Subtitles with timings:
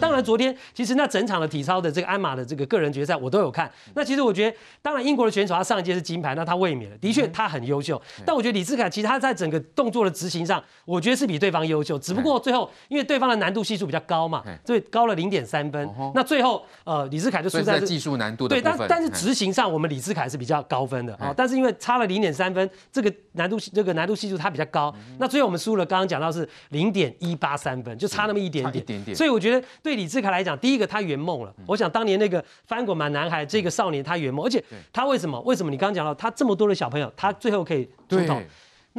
[0.00, 3.70] 当然昨天其实那整场的体操的这个鞍马的这个个人决赛我都有看。
[3.94, 8.00] 那其实我觉得，当然英国的选手他上一届是金牌，那他卫冕了，的确他很优秀。
[8.24, 11.98] 但我觉得李智凯其实他在整个动作的执行上，我觉得是比对方优秀。
[11.98, 15.88] 只不过最后因为对方的难度系数比较高嘛，所以高了零点三分。
[16.14, 21.32] 那最后呃李智凯就输在技术难度的对，但但是执行上我们李智凯是比较高分的啊。
[21.36, 24.94] 但是因为差了零点三分，这个难度这个难度系数它比较高。
[25.18, 28.84] 那最后我们输了，刚刚讲到是零点一八三分，就差那么一点点。
[28.84, 29.16] 点点。
[29.16, 31.54] 所以我觉得对李志凯来讲，第一个他圆梦了。
[31.64, 34.60] 我想当年那个翻滚吧男孩这个少年他圆梦，而且
[34.92, 35.40] 他为什么？
[35.42, 38.42] 为什么你刚刚讲到他这么多的小朋友，他最后可以出头？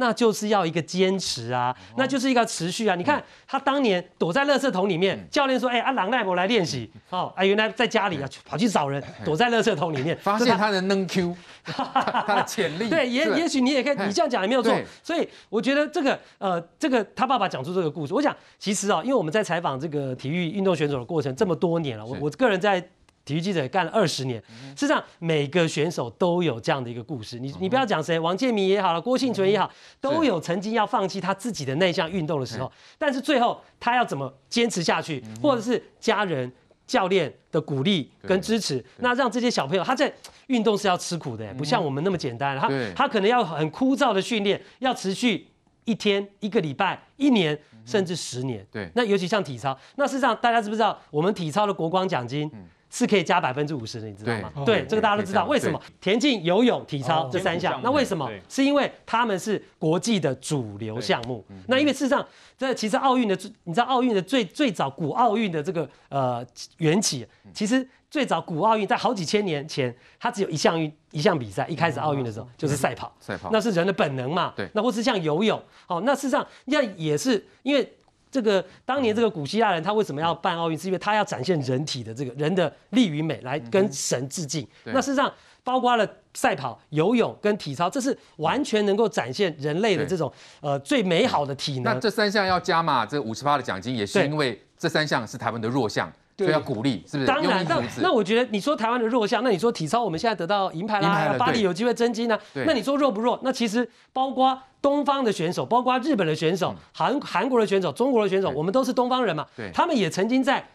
[0.00, 2.94] 那就是要一个坚持啊，那就是一个持续啊。
[2.94, 12.88] 你看他当年躲在垃圾桶里面，教练说：“哎，阿郎奈我来练习。”哦，啊，原来在家里啊，跑去找人躲在垃圾桶里面， 发现他的能 Q， 他的潜力。
[12.88, 14.72] 对，也也许你也可以，你这样讲也没有错。
[15.02, 22.88] 所以我觉得这个呃，这个他爸爸讲出这个故事，我想其实啊，因为我们在采访这个体育运动选手的过程这么多年了，我我个人在。
[23.28, 24.40] 体育记者也干了二十年，
[24.74, 27.38] 事实上每个选手都有这样的一个故事。
[27.38, 29.70] 你你不要讲谁，王建民也好了，郭婞淳也好，
[30.00, 36.50] 都有曾经要放弃他自己的那项运动的时候，但是最后他要怎么坚持下去，或者是家人、
[36.86, 40.10] 教练的鼓励跟支持，那让这些小朋友他在
[40.46, 42.58] 运动是要吃苦的，不像我们那么简单。
[42.58, 45.46] 他他可能要很枯燥的训练，要持续
[45.84, 48.66] 一天、一个礼拜、一年，甚至十年。
[48.70, 52.50] 对，那尤其像体操，那事实上大家知不知道，我们体操的国光奖金？
[52.90, 54.50] 是可以加百分之五十的，你知道吗？
[54.64, 55.44] 对，这个大家都知道。
[55.46, 55.80] 为什么？
[56.00, 58.30] 田径、游泳、体操这三项，那为什么？
[58.48, 61.44] 是因为他们是国际的主流项目。
[61.66, 66.44] 那因为事实上，这其实奥运的，你知道奥运的最最早古奥运的这个呃
[66.78, 71.66] 缘起，其实最早古奥运在好几千年前，它只有一项运一项比赛。
[71.68, 74.54] 一开始奥运的时候就是赛跑，赛跑那是人的本能嘛。
[74.56, 77.92] 对，那或是像游泳，哦，那事实上那也是因为。
[78.30, 80.78] 这个当年这个古希腊人他为什么要办奥运？
[80.78, 84.66] 是因为他要展现人体的这个人的力与美，来跟神致敬。
[84.84, 85.32] 那事实上，
[85.64, 91.84] 包括了赛跑、游泳跟体操，这是完全能够展现人类的这种呃最美好的体能。
[91.84, 96.12] 那这三项要加码这五十趴的奖金，也是因为这三项是台湾的弱项。
[96.38, 97.26] 所以要鼓励，是不是？
[97.26, 102.38] 当然，那那我觉得你说台湾的弱项，那你说体操我们现在得到银牌啦，巴黎有机会争金呢？
[102.66, 103.38] 那你说弱不弱？
[103.42, 110.68] 那其实包括东方的选手，包括日本的选手、韩韩国的选手、中国的选手，我们都是东方人嘛，他们也曾经在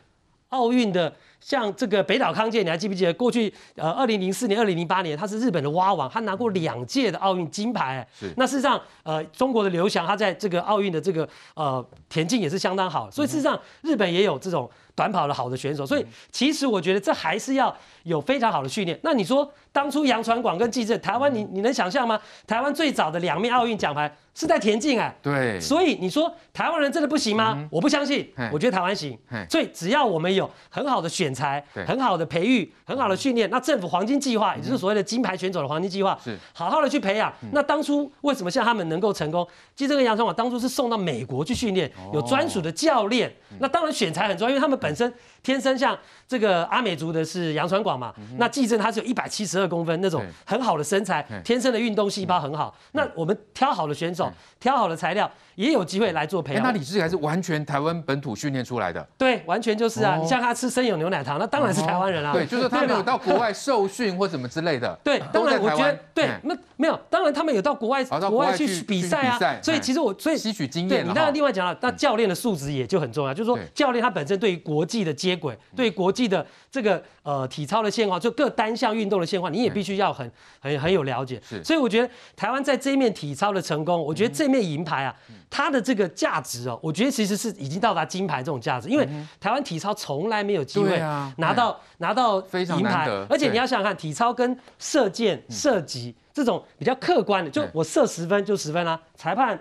[0.50, 1.14] 奥运的。
[1.44, 3.54] 像这个北岛康介，你还记不记得过去？
[3.76, 8.08] 呃，二零零四年、二零零八年，他是日本的蛙王，他拿过两届的奥运金牌。
[8.18, 8.34] 是。
[8.38, 13.12] 那事实上，呃，中国的刘翔，他在这个奥运的这个呃田径也是相当好。
[13.12, 15.86] 所以事实上，日本也有这种短跑的好的选手。
[15.86, 18.98] 所以其实我觉得这还是要有非常好的训练。
[19.04, 22.18] 那你说当初杨传广跟纪政，台湾你你能想象吗？
[22.48, 24.16] 台湾最早的两面奥运奖牌。
[24.36, 27.68] 是在田径哎，对，所以你说台湾人真的不行吗？
[27.70, 29.16] 我不相信，我觉得台湾行。
[29.48, 36.38] 所以只要我们有很好的选材、很好的培育、很好的训练，那政府黄金计划，也就是所谓的金牌选手的黄金计划，是。
[36.54, 37.34] 好好的去培养。
[37.52, 39.48] 那当初为什么像他们能够成功？
[39.76, 43.34] 其实这个杨传广当初是送到美国去训练，有专属的教练。
[43.60, 45.12] 那当然选材很重要，因为他们本身
[45.44, 45.96] 天生像
[46.28, 48.12] 这个阿美族的是杨传广嘛。
[48.38, 52.76] 那纪政他是有一百七十二公分那种很好的身材，天生的运动细胞很好。
[52.94, 54.32] 那我们挑好的选手。
[54.60, 56.64] 挑好的材料，也有机会来做培养。
[56.64, 59.06] 那李志凯是完全台湾本土训练出来的？
[59.18, 60.16] 对，完全就是啊。
[60.16, 62.32] 你像他吃生有牛奶糖，那当然是台湾人啊。
[62.32, 64.98] 对，就是他没有到国外受训或什么之类的。
[65.04, 69.38] 对，当然我觉得对，那没有，当然他们有到国外国外去比赛啊。
[69.62, 71.04] 所以其实我所以吸取经验。
[71.04, 80.30] 对，你当然另外讲了，那教练的素质也就很重要，就是说教练他本身对于国际的接轨，对国际的这个呃体操的现况，就各单项运动的现况，你也必须要很
[80.60, 81.42] 很很有了解。
[81.48, 85.16] 是，所以我觉得台湾在这一面体操的成功，我觉得这面银牌啊。
[85.50, 89.08] 它的这个价值哦，我觉得其实是已经到达金牌这种价值，因为
[89.40, 90.98] 台湾体操从来没有机会
[91.38, 92.42] 拿到拿到
[92.76, 99.60] 银牌，而且你要想想看，体操跟射箭、射击这种比较客观的，就我射十分就十分啦，裁判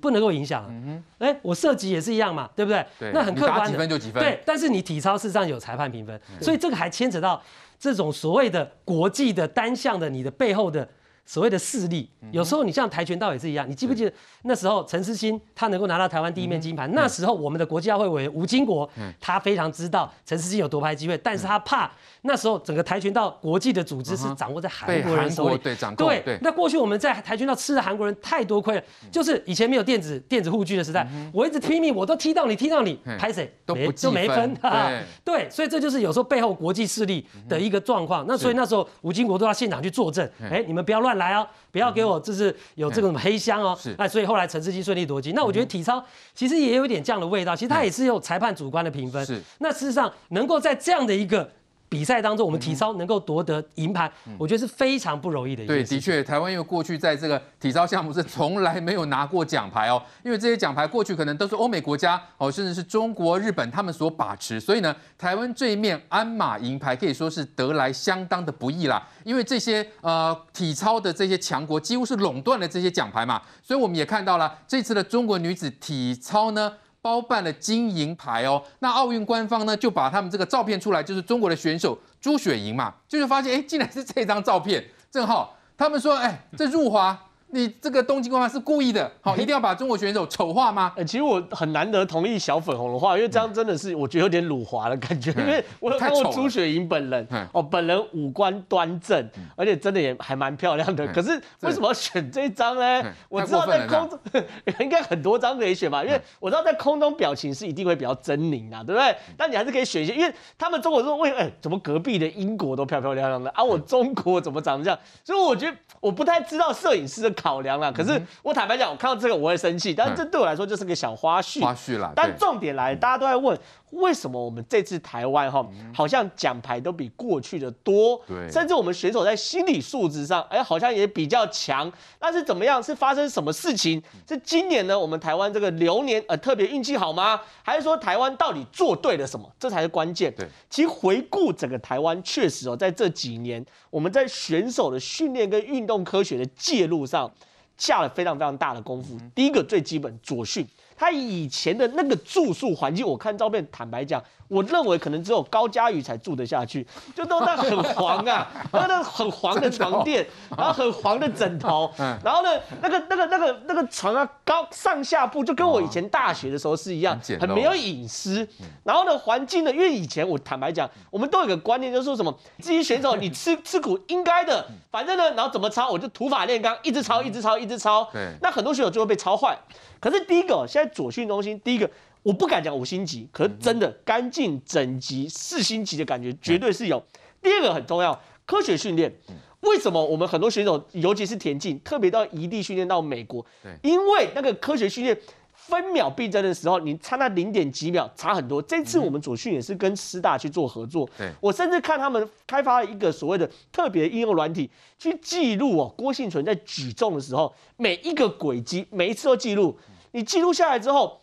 [0.00, 0.70] 不能够影响啊。
[1.18, 2.84] 哎，我射击也是一样嘛，对不对？
[3.12, 4.22] 那很客观的，几分就几分。
[4.22, 7.42] 对，但是你体操事实上有裁判评分，所以这个还牵扯到
[7.78, 10.88] 这种所谓的国际的单项的你的背后的。
[11.26, 14.12] 所谓的势力，有时候你像跆拳道也是一样，你记不记得
[14.42, 16.86] 那时候陈思欣他能够拿到台湾第一面金牌？
[16.88, 18.88] 那时候我们的国际奥会委员吴金国，
[19.20, 21.90] 他非常知道陈思欣有夺牌机会，但是他怕
[22.22, 25.58] 那时候整个跆拳道国际的组织是掌握在韩国人手里，
[25.96, 26.38] 对对。
[26.42, 33.52] 那过去我们在跆拳道吃了韩国人太多亏了，就是以前没有电子电子护具的时代，我一直拼命，我都踢到你，踢到你，拍谁？
[33.66, 34.56] 都没都没分，
[35.24, 38.24] 对，所以这就是有时候背后国际势力的一个状况。
[38.28, 41.15] 那所以那时候吴金国都到现场去作证，哎，你们不要乱。
[41.16, 43.78] 慢来哦，不要给我就是有这个什么黑箱哦。
[43.96, 45.34] 那所以后来陈世基顺利夺金。
[45.34, 46.04] 那我觉得体操
[46.34, 49.24] 其实也有一点这样的味道，其实它也是有裁判主观的评分。
[49.24, 49.40] 是。
[49.58, 51.50] 那事实上能够在这样的一个。
[51.88, 55.64] 比赛当中，我们体操能够夺得银牌，我觉得是非常不容易的。
[55.66, 69.06] 对，的确，台湾因为过去在这个体操项目是从来没有拿过奖牌哦，因为这些奖牌过去可能都是欧美国家哦，甚至是中国、日本他们所把持，所以呢，台湾这一面鞍马银牌可以说是得来相当的不易啦。
[69.24, 76.72] 因为这些呃体操的这些强国几乎是垄断了这些奖牌嘛，所以我们也看到了这次的中国女子体操呢。
[77.06, 87.16] 包办了金银牌哦，那奥运官方呢就把他们这个照片出来，就是中国的选手朱雪莹嘛，就是发现哎，竟然是这张照片，正好他们说哎，这入华。
[87.50, 90.92] 你这个东京官方是故意的，好，一定要把中国选手丑化吗？
[90.96, 101.06] 欸，其实我很难得同意小粉红的话，因为这样真的是我觉得有点辱华的感觉，因为我有看过朱雪莹本人，哦，本人五官端正，而且真的也还蛮漂亮的。
[101.12, 103.02] 可是为什么要选这张呢？
[103.28, 104.18] 我知道在空中
[104.80, 109.16] 应该很多张可以选吧，因为我知道在空中表情是一定会比较狰狞啊，对不对？
[109.36, 113.62] 但你还是可以选一些，因为他们中国说为哎，怎么隔壁的英国都漂漂亮亮的啊？
[113.62, 114.98] 我中国怎么长这样？
[115.24, 118.20] 所以我觉得我不太知道摄影师的考量了，可是。
[118.42, 121.60] 我坦白讲，我看到这个我会生气，但是这对我来说就是个小花絮。
[121.60, 122.12] 花絮啦。
[122.16, 123.58] 但重点来，大家都在问，
[123.96, 128.20] 为什么我们这次台湾哈，好像奖牌都比过去的多？
[128.26, 128.50] 对。
[128.50, 131.90] 甚至我们选手在心理素质上，哎，好像也比较强。
[132.20, 132.82] 那是怎么样？
[132.82, 134.02] 是发生什么事情？
[134.28, 134.98] 是今年呢？
[134.98, 137.40] 我们台湾这个流年呃特别运气好吗？
[137.62, 139.50] 还是说台湾到底做对了什么？
[139.58, 140.32] 这才是关键。
[140.36, 140.46] 对。
[140.70, 147.30] 其实回顾整个台湾，确实哦，在这几年，我们在选手的训练跟运动科学的介入上。
[147.78, 149.18] 下了非常非常大的功夫。
[149.34, 150.66] 第一个最基本，左训，
[150.96, 154.22] 他以前的那个住宿环境，我看照片，坦白讲。
[154.48, 160.26] 我认为可能只有高嘉瑜才住得下去，就都那很黄啊， 那那很黄的床垫，
[160.56, 161.90] 然后很黄的枕头，
[162.22, 162.50] 然后呢，
[162.80, 168.46] 那个那个那个那个床啊，高上下铺就跟我以前大学的时候是一样，很没有隐私。
[168.84, 172.32] 然后呢，环境呢，因为以前我坦白讲，我们都有个观念，就是说什么，
[172.62, 178.08] 这些选手你吃 吃苦应该的，反正呢，然后怎么抄我就土法炼钢，一直抄一直抄一直抄。
[178.40, 179.58] 那很多选手就会被抄坏。
[179.98, 181.90] 可是第一个，现在左训中心第一个。
[182.26, 187.00] 我不敢讲五星级，可是真的干净整齐四星级的感觉绝对是有。
[187.40, 189.14] 第二个很重要，科学训练。
[189.60, 193.46] 为什么我们很多选手，尤其是田径，特别到异地训练到美国？
[193.80, 195.16] 因为那个科学训练
[195.54, 198.60] 分秒必争的时候，你差那零点几秒差很多。
[198.60, 201.08] 这次我们左训也是跟师大去做合作。
[201.40, 204.68] 我甚至看他们开发了一个所谓的特别应用软体，
[204.98, 209.78] 去记录哦郭幸存在举重的时候每一个轨迹，每一次都记录。
[210.10, 211.20] 你记录下来之后。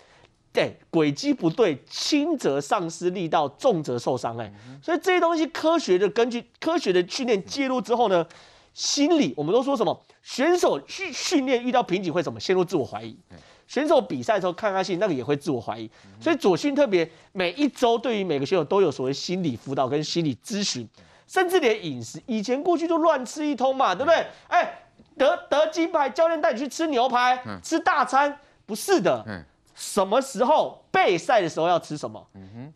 [0.53, 4.38] 对，轨迹不对，轻则丧失力道，重则受伤。
[4.38, 4.53] 哎，
[4.83, 8.23] 所以这些东西科学的根据科学的训练介入之后呢，
[8.73, 10.00] 心理我们都说什么？
[10.21, 12.39] 选手去训练遇到瓶颈会什么？
[12.39, 13.17] 陷入自我怀疑。
[13.65, 15.89] 选手比赛的时候看看戏，那个也会自我怀疑。
[16.19, 20.88] 所以左训特别每一周对于每个选手都有所谓心理辅导跟心理咨询，
[21.25, 24.27] 甚至连饮食，以前过去就乱吃一通嘛，对不对？
[24.49, 24.83] 哎，
[25.17, 29.25] 得得金牌，教练带你去吃牛排，吃大餐，不是的。
[29.73, 32.27] 什么时候备赛的时候要吃什么？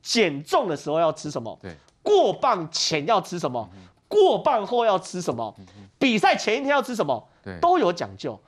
[0.01, 1.57] 减重的时候要吃什么？
[2.03, 3.69] 过磅前要吃什么？
[4.07, 5.53] 过磅后要吃什么？
[5.99, 7.27] 比赛前一天要吃什么？
[7.59, 8.39] 都有讲究。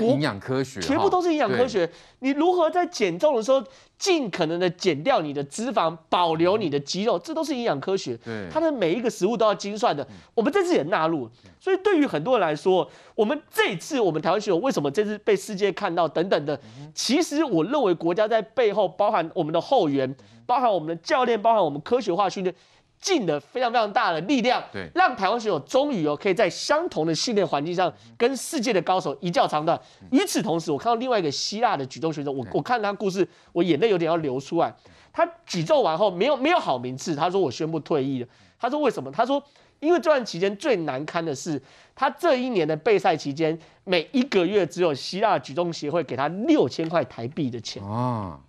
[0.00, 1.88] 在营养科学，全部都是营养科学。
[2.20, 3.62] 你如何在减重的时候
[3.96, 8.18] 尽可能的减掉你的脂肪，保留你的肌肉，这都是营养科学。
[8.50, 10.06] 它的每一个食物都要精算的。
[10.34, 11.28] 我们这次也纳入，
[11.60, 16.58] 所以对于很多人来说，我们这次我们台湾选手为什么这次被世界看到等等的，
[16.94, 20.12] 其实我认为国家在背后包含我们的后援，
[20.46, 22.54] 包含我们的教练，包含我们科学化训练。
[23.00, 29.80] 尽了非常非常大的力量，对，让台湾选手终于哦可以在相同的训练环境上跟世界的高手一较长短。
[30.10, 34.74] 与此同时，我看到另外一个希腊的举重选手，我我看他故事，我眼泪有点要流出来。
[35.12, 38.28] 他举重完后没有没有好名次，他说我宣布退役了。
[38.58, 39.10] 他说为什么？
[39.10, 39.42] 他说
[39.80, 41.60] 因为这段期间最难堪的是，
[41.94, 48.40] 他这一年的备赛期间，每一个月只有希腊举重协会给他六千块台币的钱啊。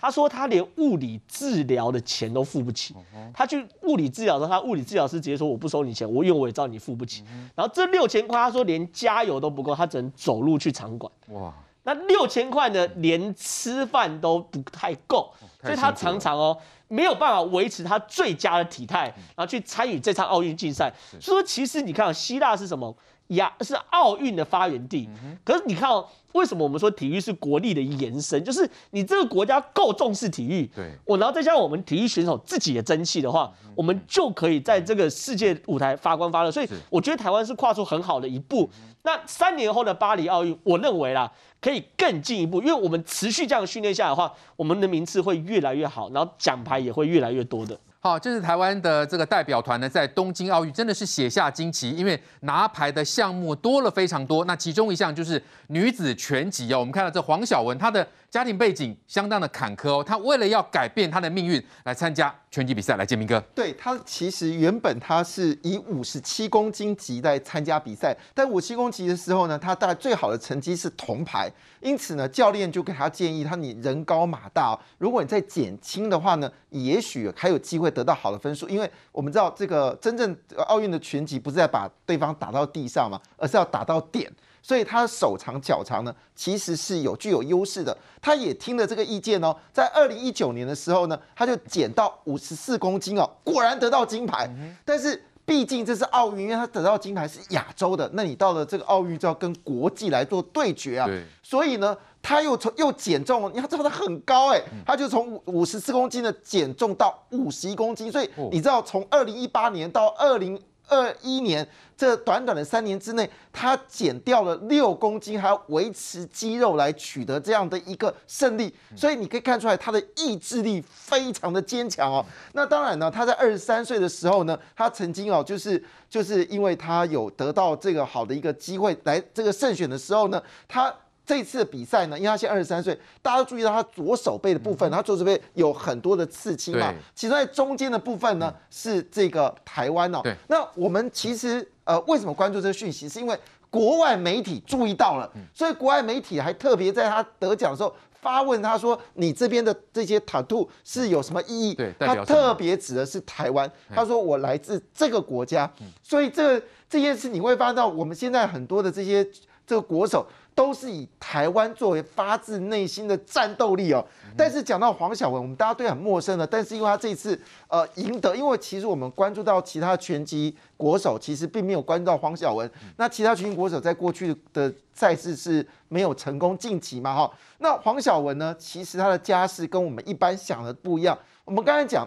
[0.00, 2.94] 他说他连物理治疗的钱都付不起，
[3.34, 7.22] 他去物理治疗的时候，他物理治疗师直接说我不收你钱，我因为我也知道你付不起。
[7.54, 11.12] 然后这六千块，他说连加油都不够，他只能走路去场馆。
[11.28, 11.52] 哇，
[11.82, 15.30] 那六千块呢，连吃饭都不太够，
[15.62, 16.56] 所以他常常哦
[16.88, 19.04] 没有办法维持他最佳的体态，
[19.36, 20.92] 然后去参与这场奥运竞赛。
[21.20, 22.96] 所以说，其实你看，希腊是什么？
[23.30, 25.08] 亚是奥运的发源地。
[25.44, 28.42] 可是你看哦，为什么我们说体育是国力的延伸？
[28.44, 36.50] 就是你这个国家够重视体育，对，我然后再加上我们体育选手自己的争气的话，我们就可以在这个世界舞台发光发热。
[36.50, 38.68] 所以我觉得台湾是跨出很好的一步。
[39.02, 47.78] 那三年后的巴黎奥运，我认为啦，可以更进一步，因为我们持续这样训练下来的话，我们的名次会越来越好，然后奖牌也会越来越多的。
[48.02, 54.46] 好，这是台湾的这个代表团呢，在东京奥运真的是写下惊奇，因为拿牌的项目多了非常多。
[54.46, 62.96] 那其中一项就是女子拳击哦，我们看到这黄晓雯，她的家庭背景相当的坎坷哦，他为了要改变他的命运，来参加拳击比赛。
[62.96, 77.90] 来，建明哥，对，他其实原本他是以五十七公斤级在参加比赛，但五七公斤级的时候呢，他大概最好的成绩是铜牌，因此呢，教练就给他建议，他你人高马大，如果你再减轻的话呢，也许还有机会。
[77.90, 80.36] 得到好的分数，因为我们知道这个真正
[80.68, 84.30] 奥运的拳击不是在把对方打到地上嘛，而是要打到点，
[84.62, 87.98] 所以他手长脚长呢，其实是有具有优势的。
[88.20, 94.48] 他也听了这个意见哦，在二零一九年的时候呢，他就减到五十四公斤哦，果然得到金牌。
[94.84, 101.08] 但是毕竟这是奥运，因为他得到金牌是亚洲的，那你到了这个奥运就要跟国际来做对决啊，
[101.42, 101.96] 所以呢。
[102.22, 110.60] 他又从又减重，你要知道他很高哎，他就从五五十四公斤的减重到五十一公斤，所以你知道从二零一八年到二零
[110.90, 111.66] 二一年
[111.96, 122.22] 这短短的三年之内，他减掉了六公斤，还要维持肌肉来取得这样的一个胜利，所以你可以看出来他的意志力非常的坚强哦。
[122.52, 130.94] 那当然呢，他在二十三岁的时候呢，他曾经哦，就是就是因为他有得到这个好的一个机会来这个胜选的时候呢，他。
[131.30, 140.20] 这次的比赛呢，因为他现在二十三岁，大家注意到他左手背的部分，他左手背有很多的刺青嘛，其中在中间的部分呢是这个台湾哦。
[140.48, 143.08] 那我们其实呃为什么关注这个讯息？
[143.08, 143.38] 是因为
[143.70, 155.70] 国外媒体注意到了，所以国外媒体还特别在他得奖的时候发问他说：“你这边的这些 tattoo 是有什么意义？”对，他特别指的是台湾，他说：“我来自这个国家。”
[156.02, 159.24] 所以这个这件事你会发现到我们现在很多的这些
[159.64, 160.26] 这个国手。
[160.54, 164.04] 都是以台湾作为发自内心的战斗力哦。
[164.36, 166.46] 但是讲到黄晓雯，我们大家都很陌生的。
[166.46, 172.70] 但是因为他这次呃赢得，因为其实我们关注到其他拳击国手，其实并没有关注到黄晓雯。
[172.96, 177.14] 那其他拳击国手在过去的赛事是没有成功晋级嘛？
[177.14, 177.32] 哈。
[177.58, 178.54] 那黄晓雯呢？
[178.58, 181.18] 其实他的家世跟我们一般想的不一样。
[181.44, 182.06] 我们刚才讲，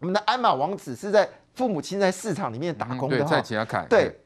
[0.00, 3.30] 我们的鞍马王子是在父母亲在市场里面打工的哈。
[3.30, 3.86] 在其他看。
[3.88, 4.18] 对。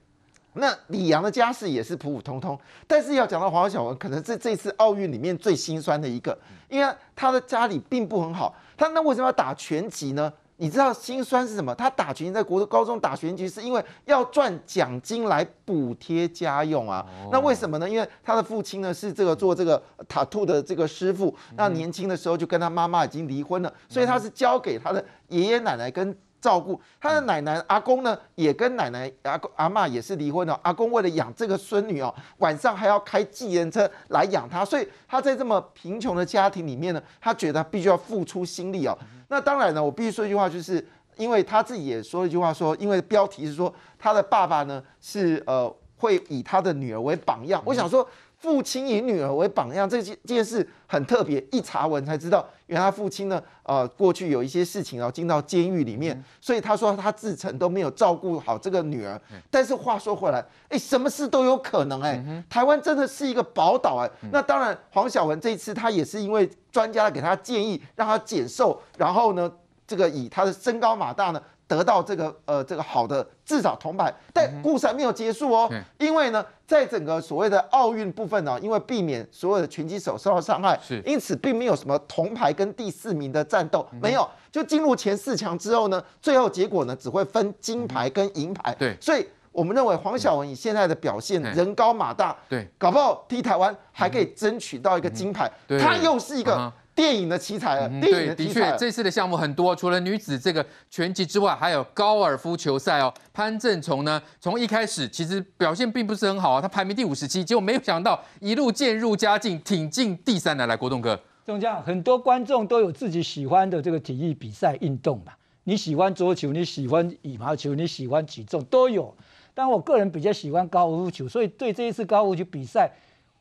[0.56, 6.36] 那李阳的家世也是普普通通，但是要讲到黄晓文，可能是这次奥运里面最心酸的一个，
[6.68, 8.54] 因为他的家里并不很好。
[8.76, 10.32] 他那为什么要打拳击呢？
[10.58, 11.74] 你知道心酸是什么？
[11.74, 17.04] 他打拳击在国高中打拳击是因为要赚奖金来补贴家用啊。
[17.30, 17.88] 那为什么呢？
[17.88, 26.16] 因为他的父亲呢是这个做这个塔兔的这个师傅，那年轻的时候就跟他妈妈已经离婚了，所以他是交给他的爷爷奶奶跟。
[26.46, 30.56] 照顾他的奶奶阿公呢，也跟奶奶阿公阿嬷也是离婚了。
[30.62, 38.96] 阿公为了养这个孙女哦，晚上还要开计程车来养她，所以他在这么贫穷的家庭里面呢，他觉得他必须要付出心力哦。
[39.26, 40.86] 那当然呢，我必须说一句话，就是
[41.16, 47.60] 因为他自己也说了一句话说，说因为标题是说他的爸爸呢是呃会以他的女儿为榜样。
[47.64, 48.08] 我想说。
[48.38, 51.42] 父亲以女儿为榜样，这件这件事很特别。
[51.50, 59.20] 一查文才知道，原来父亲呢，呃，过去有一些事情，然后进到监狱里面，所以他说他自称都没有照顾好这个女儿。
[59.50, 64.10] 但是话说回来，哎，什么事都有可能，哎，台湾真的是一个宝岛，哎。
[64.30, 69.50] 那当然，黄晓雯这一次他也是因为专家给他建议，让他减瘦，然后呢，
[69.86, 71.42] 这个以他的身高马大呢。
[71.68, 75.68] 得到这个呃这个好的至少铜牌，但故事还没有结束哦，
[75.98, 96.72] 因为呢，在整个所谓的奥运部分呢，因为避免所有的拳击手受到伤害，是，因此并没有什么铜牌跟第四名的战斗，没有，就进入前四强之后呢，最后结果呢只会分金牌跟银牌，对，所以我们认为黄晓文以现在的表现，人高马大，对，搞不好踢台湾还可以争取到一个金牌，他又是一个。
[96.96, 97.86] 电影的奇才啊！
[98.00, 103.12] 电影的确，这次的项目很多，除了女子这个拳击之外，还有高尔夫球赛哦。
[103.34, 110.64] 潘正从呢，从一开始其实表现并不是很好啊，他排名第五十七，结果没有想到一路渐入佳境，挺进第三来。
[110.64, 115.32] 来，国栋哥，中将，很多观众都有自己喜欢的这个体育比赛运动嘛，
[115.64, 119.14] 你喜欢桌球，你喜欢羽毛球，你喜欢举重都有。
[119.52, 122.90] 但我个人比较喜欢高尔夫球，所以对这一次高尔夫球比赛，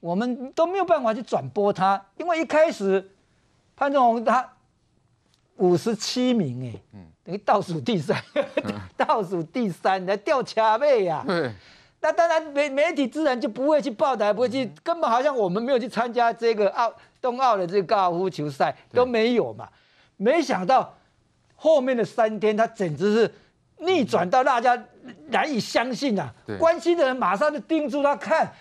[0.02, 3.12] 我们都没有办法去转播它，因为一开始。
[3.76, 4.48] 潘宗宏他
[5.58, 8.22] 五十七名哎，嗯，等于倒数第三，
[8.98, 11.24] 倒数第三来吊车尾呀。
[11.26, 11.52] 对，
[12.02, 19.68] 那当然媒媒体自然就不会去报道，不会去，根本好像我们没有去参加这个奥冬奥的这个高尔夫球赛都没有嘛。
[20.18, 20.96] 没想到
[21.56, 23.34] 后面的三天，他简直是
[23.80, 24.82] 逆转到大家
[25.28, 26.34] 难以相信啊！
[26.60, 28.54] 关心的人马上就盯住他看，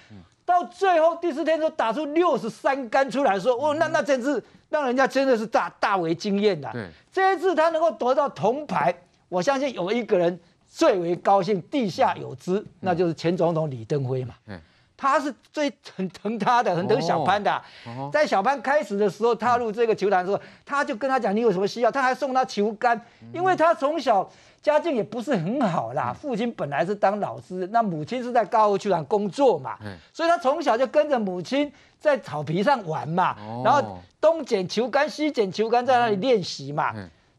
[0.44, 4.42] 到最后第四天都打出六十三杆出来说，哦，那那真是。
[4.70, 6.68] 让人家真的是大大为惊艳的。
[6.72, 8.92] 对，这一次他能够得到铜牌，
[9.28, 10.36] 我相信有一个人
[10.68, 14.34] 最为高兴，地下有知，嗯、那就是前总统李登辉嘛。
[14.48, 14.60] 嗯、
[14.96, 17.52] 他是最很疼他的，很疼小潘的。
[17.86, 23.00] 哦、在小潘开始的时候踏入这个球坛的时候，他就跟他讲：“你有什么需要？”他还送他球杆，
[23.32, 24.28] 因为他从小。
[24.64, 29.76] 家境也不是很好啦，父亲本来是当老师，那母亲是在高尔夫球场工作嘛，
[30.11, 36.94] 所以他从小就跟着母亲在草皮上玩嘛，然后东捡球杆西捡球杆，在那里练习嘛，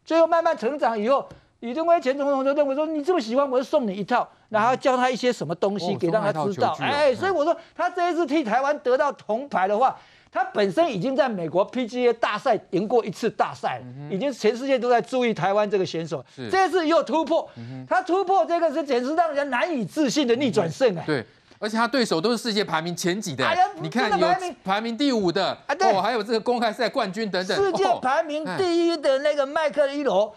[0.05, 1.27] 最后慢慢成长以后，
[1.61, 9.97] 李登辉前总统就认为说，你这么喜欢，我就送你一套，然后教他一些什么东西给让他知道，哎，所以我说他这一次替台湾得到铜牌的话。
[10.35, 16.21] 他本身已经在美国 PGA 大赛赢过一次大赛，已经全世界都在注意台湾这个选手。
[16.51, 17.49] 这次又突破，
[17.87, 21.03] 他突破这个是简直让人难以置信的逆转胜哎。
[21.05, 21.25] 对，
[21.57, 23.47] 而且他对手都是世界排名前几的。
[23.79, 24.27] 你看有
[24.61, 27.57] 排名第五的，哦，还有这个公开赛冠军等等。
[27.57, 30.35] 世界排名第一的那个麦克伊罗，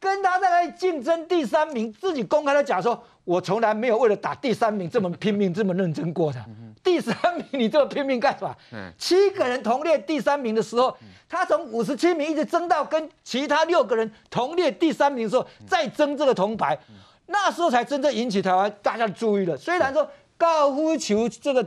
[0.00, 6.44] 跟他在那里竞争第三名，自己公开的讲说，我从来没有为了打第三名这么拼命、这么认真过的。
[6.86, 8.56] 第三名，你这么拼命干什么？
[8.72, 10.96] 嗯、七个人同列第三名的时候，
[11.28, 16.78] 他从五十七名一直争到跟其他六个人同列第三名的时候，再争这个铜牌，
[17.26, 19.56] 那时候才真正引起台湾大家的注意了。
[19.56, 21.64] 虽然说高尔夫球这个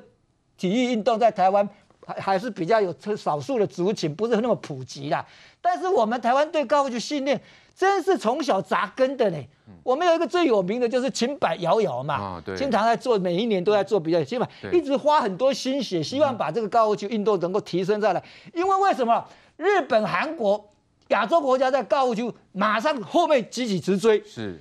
[0.58, 1.68] 体育运动在台湾
[2.06, 5.26] 还还是比较有少数的族群，不是那么普及啦，
[5.62, 7.40] 但是我们台湾对高尔夫球训练
[7.76, 9.38] 真是从小扎根的呢。
[9.84, 18.24] 我们有一个最有名的就是秦柏瑶瑶嘛，啊、经常在做，每一年都在做比较，起码一直花很多心血，希望把这个高尔夫球运动能够提升上来。
[18.54, 19.24] 因为为什么
[19.58, 20.68] 日本、韩国、
[21.10, 24.24] 亚洲国家在高尔夫球马上后面急起直追？
[24.26, 24.60] 是。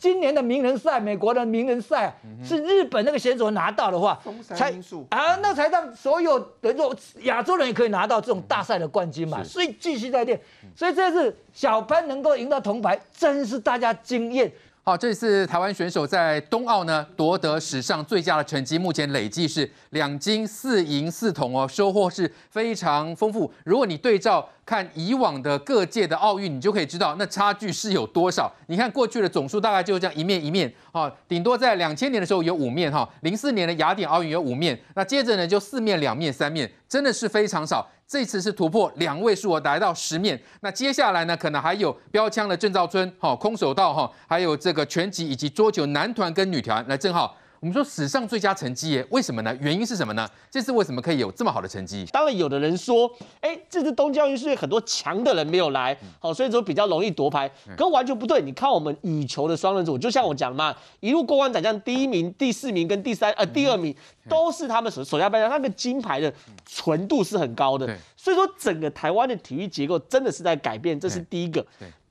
[0.00, 4.72] 今年的名人赛，美国的名人赛是日本那个选手拿到的话，才
[5.10, 9.44] 啊，那才让所有的亚亚洲人也可以拿到这种大赛的冠军嘛。
[9.44, 10.40] 所以继续在练，
[10.74, 14.50] 所以这次小潘能够赢到铜牌，真是大家惊艳。
[14.82, 23.52] 好，这次台湾选手在冬奥呢夺得史上最佳的成绩，目前累计是两金四银四铜哦，收获是非常丰富。
[23.64, 28.50] 如果你对照看以往的各届的奥运，你就可以知道那差距是有多少。
[28.68, 37.86] 你看过去的总数大概就这样一面一面啊，顶多在两千年的时候有五面哈，零四年的雅典奥运有五面，那接着呢就四面、两面、三面，真的是非常少。
[38.10, 40.36] 这次是突破两位数，我来到十面。
[40.62, 46.84] 那接下来呢，可能还有标枪的郑兆春，哈，空手道哈，还有这个拳击以及桌球男团跟女团。
[46.88, 47.36] 来，正好。
[47.60, 49.54] 我们说史上最佳成绩耶，为什么呢？
[49.60, 50.26] 原因是什么呢？
[50.50, 52.06] 这次为什么可以有这么好的成绩？
[52.10, 53.10] 当然，有的人说，
[53.42, 57.50] 哎，这次东京奥运是很多强的人没有来，好，所以说比较容易夺牌。
[57.76, 63.94] 可完全不对，你看我们羽球的双人组，就像我讲的嘛，一路过关斩将，第一名、第四名跟第三呃第二名
[64.26, 66.32] 都是他们手手下败将，那个金牌的
[66.64, 67.86] 纯度是很高的。
[68.16, 71.62] 所以说，整个台湾的体育结构真的是在改变，这是第一个。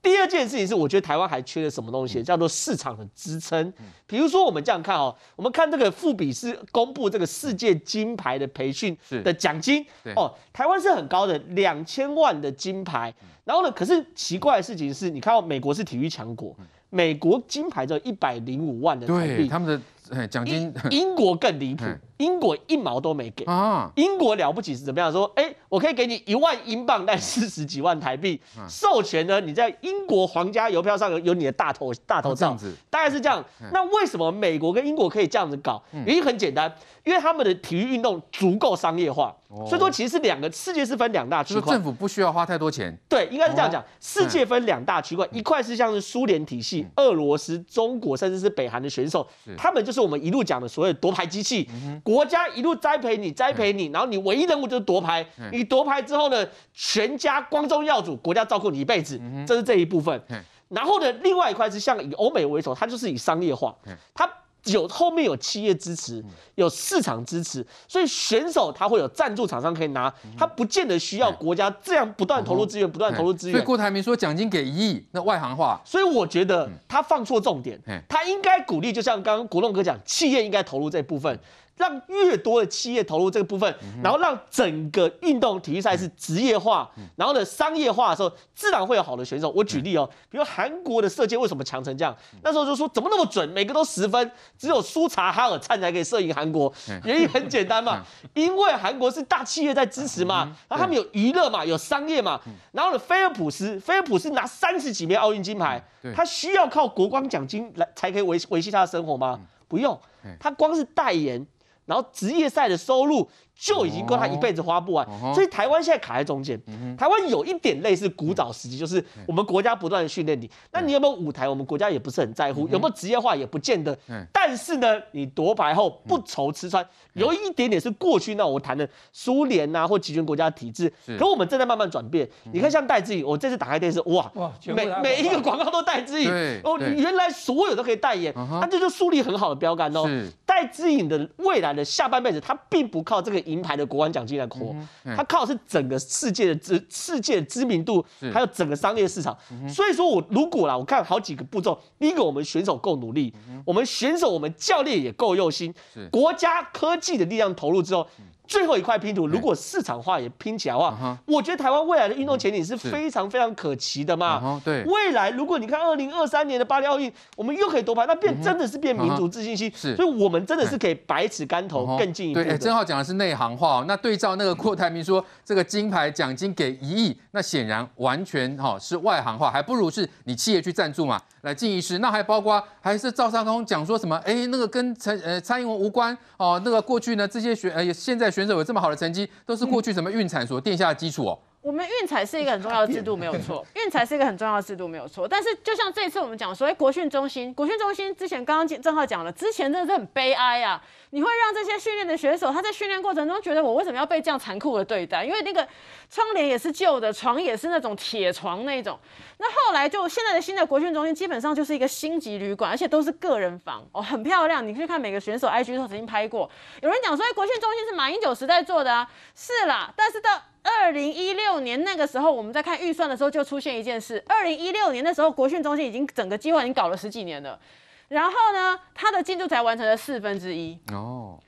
[0.01, 3.73] 第二件事情是，我觉得台湾还缺了什么东西，叫做市场的支撑。
[4.07, 9.85] 比如说，我们这样看哦，我们看这个富比是公布这个世界金牌的培训的奖金
[10.15, 13.13] 哦，台湾是很高的，两千万的金牌。
[13.43, 16.55] 然后呢，可是奇怪的事情是，你看到美国是体育强国，
[16.89, 20.73] 美国金牌只有一百零五万的台币，他们的奖金。
[20.91, 21.83] 英国更离谱。
[22.17, 23.89] 英国一毛都没给啊！
[23.95, 25.31] 英国了不起是怎么样说？
[25.35, 29.39] 哎，我可以给你一万英镑，但四十几万台币授权呢？
[29.39, 32.57] 你在英国皇家邮票上有有你的大头大头照，
[32.89, 33.43] 大概是这样。
[33.71, 35.81] 那为什么美国跟英国可以这样子搞？
[36.05, 39.35] 原因很简单，因为他们的体育运动足够商业化，
[39.67, 42.97] 所以说其实是两个世界是分两大区块，政府不需要花太多钱。
[43.07, 43.83] 对，应该是这样讲。
[43.99, 51.69] 世界分两大区块，一块是像是苏联体系、俄罗斯、中国，甚至是北韩的选手，他们就是我们一路讲的所谓夺牌机器。
[52.03, 55.23] 国家一路栽培你，栽培你，然后你唯一任务就是夺牌。
[55.51, 60.21] 你夺牌之后呢，全家光宗耀祖，国家照顾你一辈子，这是这一部分。
[60.69, 63.75] 然后呢，另外一块是像以欧美为首，它就是以商业化，
[64.13, 64.29] 它
[64.65, 66.23] 有后面有企业支持，
[66.55, 73.53] 有市场支持，所以选手他会有赞助厂商可以拿，他不见得需要国家这样不断投入资源，不断投入资源。
[73.53, 75.81] 所以郭台铭说奖金给一亿，那外行话。
[75.85, 81.39] 所以我觉得他放错重点，他应该鼓励，就像刚刚国栋哥讲，企业应该投入这部分。
[81.79, 89.49] 让越多的企业投入这个部分，然后让整个运动体育赛事职业化，然后呢商业化的时候，自然会有好的选手。
[89.51, 92.13] 我举例哦，比如韩国的射箭为什么强成这样？
[92.43, 96.71] 那时候就说怎么那么准，每个都十分，只有苏察哈尔灿才可以射赢韩国。
[97.05, 102.37] 原因很简单嘛，因为韩国是大企业在支持嘛，然后他们有娱乐嘛，有商业嘛。
[102.73, 105.81] 然后呢，菲尔普斯，菲尔普斯拿三十几枚奥运金牌，
[106.13, 109.39] 他需要靠国光奖金来才可以维维系他的生活吗？
[109.69, 109.97] 不用，
[110.37, 111.47] 他光是代言。
[111.89, 113.27] 然后职业赛的收入。
[113.59, 116.57] 就已经够他一辈子花不完，所以台湾现在卡在中间。
[116.97, 121.49] 台湾有一点类似古早时期，就是我们国家不断的训练你，那你有没有舞台？
[121.49, 123.97] 我们国家也不是很在乎，有没有职业化也不见得。
[124.31, 132.25] 但是呢，你夺牌后不愁吃穿，有一点点是过去那我谈的苏联呐或集权国家的体制，可我们正在慢慢转变。
[132.53, 134.31] 你看像戴志颖，我这次打开电视，哇，
[134.73, 136.31] 每每一个广告都戴志颖，
[136.63, 140.09] 哦，原来所有都可以代言，那这就树立很好的标杆哦。
[140.45, 143.48] 戴志颖的未来的下半辈子，他并不靠这个。
[143.49, 144.75] 银牌的国安奖金来活，
[145.15, 149.37] 他靠的是整个世界的知世界的知名度，还有整个商业市场。
[149.67, 153.33] 所以说我如果啦，我看好几个步骤，第一个我们选手够努力，
[153.65, 155.73] 我们选手我们教练也够用心，
[156.11, 158.07] 国家科技的力量投入之后。
[158.49, 164.59] 最后一块拼图，如果市场化也拼起来的话，我觉得台湾未来的运动前景是非常非常可期的嘛。
[164.65, 169.71] 对，未来如果你看二零二三年的巴黎奥运，我们又可以夺牌，那变真的是变民族自信心。
[169.75, 172.43] 是，所以我们真的是可以百尺竿头更进一步。
[172.43, 173.85] 对，正好讲的是内行话。
[173.87, 181.21] 那对照那个郭台铭说这个金牌奖金给一亿，那显然完全哈是外行话，还不如是你企业去赞助嘛。
[181.43, 184.17] 来进一师，那还包括还是赵少康讲说什么？
[184.25, 186.61] 哎，那个跟陈呃蔡英文无关哦。
[186.65, 191.37] 那个过去呢，这些学呃现在选手有这么好的成绩，都是过去什么运产所奠下的基础哦。
[191.61, 193.65] 我们运彩是一个很重要的 制度，没有错。
[193.75, 195.27] 运彩是一个很重要的制度，没有错。
[195.27, 200.81] 但是就像这次我们讲说，哎，国训中心，国训中心之前刚刚正好讲了，之前真的是很悲哀啊。
[201.11, 205.25] 你会让这些训练的选手，他在训练过程中觉得我为什么要被这样残酷的对待？
[205.25, 205.67] 因为那个
[206.09, 208.97] 窗帘也是旧的，床也是那种铁床那种。
[209.39, 214.65] 那后来就现在的新的国训中心，基本上就是一个星级旅馆，而且都是个人房哦，很漂亮。
[214.65, 216.49] 你去看每个选手 IG 都曾经拍过。
[216.81, 219.91] 有人讲说，哎，国训中心是马英九时代做的啊，是啦。
[219.97, 224.23] 但是到二零一六年那个时候，我们在看预算的时候，就出现一件事。
[224.27, 227.59] 二零一六年的时候，国训中心已经整个计划已经搞了十几年了，
[228.07, 230.77] 然后呢，它的进度才完成了四分之一。
[230.91, 231.39] 哦。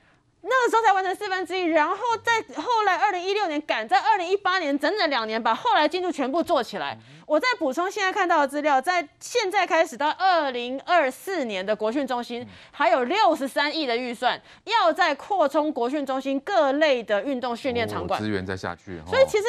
[0.42, 6.98] 那个时候才完成四分之一，然后在后来二零一六年赶在二零一八年整整两年把后来进度全部做起来。
[7.26, 19.00] 我再补充现在看到的资料，在现在开始到二零二四年的国训中心还有六十三亿的预算，要再扩充国训中心各类的运动训练场馆，资源再下去。
[19.06, 19.44] 所以其实。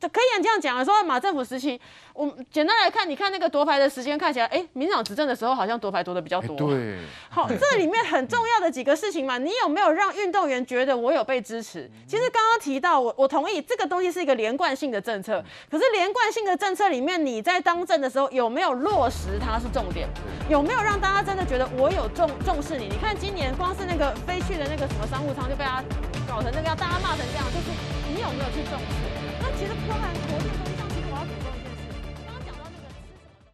[0.00, 1.80] 这可以这样讲啊，说马政府时期，
[2.14, 6.56] 我简单来看，你看那个夺牌的时间看起来，哎，民进党执政的时候好像夺牌夺的比较多。
[6.56, 11.90] 对，好，这里面很重要的几个事情嘛，你有没有让运动员觉得我有被支持？
[12.06, 20.08] 其实刚刚提到，我我同意这个东西是一个连贯性的政策，可是连贯性的政策里面，你在当政的时候有没有落实它是重点？
[20.48, 22.88] 有没有让大家真的觉得我有重重视你？
[22.88, 25.82] 你看今年光是那个飞去的那个什么商务舱就被他
[26.28, 27.66] 搞成那个要大家骂成这样，就是
[28.14, 29.17] 你有没有去重视？
[29.58, 30.67] 其实包含国际中心。